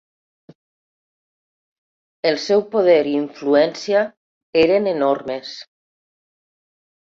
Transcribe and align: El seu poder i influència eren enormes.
El 2.29 2.39
seu 2.45 2.65
poder 2.77 2.97
i 3.11 3.13
influència 3.19 4.03
eren 4.65 4.91
enormes. 4.95 5.55